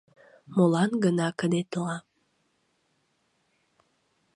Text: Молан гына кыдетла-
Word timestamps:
Молан 0.55 0.91
гына 1.03 1.27
кыдетла- 1.39 1.97